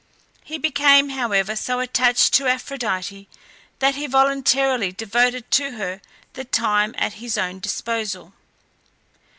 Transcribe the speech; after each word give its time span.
He 0.43 0.57
became, 0.57 1.09
however, 1.09 1.55
so 1.55 1.79
attached 1.79 2.33
to 2.33 2.47
Aphrodite 2.47 3.27
that 3.77 3.93
he 3.93 4.07
voluntarily 4.07 4.91
devoted 4.91 5.51
to 5.51 5.73
her 5.73 6.01
the 6.33 6.43
time 6.43 6.95
at 6.97 7.13
his 7.21 7.37
own 7.37 7.59
disposal. 7.59 8.33